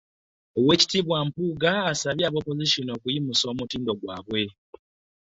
Oweekitiibwa 0.57 1.17
Mpuuga 1.27 1.71
asabye 1.91 2.23
aba 2.25 2.39
opoziisoni 2.41 2.91
okuyimusa 2.97 3.45
omutindo 3.53 3.91
gwabwe 4.01 4.41